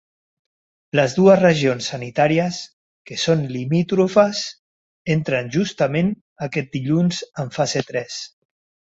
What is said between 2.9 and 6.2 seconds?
que són limítrofes, entren justament